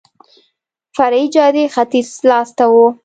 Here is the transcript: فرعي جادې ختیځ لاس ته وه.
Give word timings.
فرعي 0.95 1.25
جادې 1.35 1.63
ختیځ 1.73 2.09
لاس 2.29 2.49
ته 2.57 2.65
وه. 2.73 2.87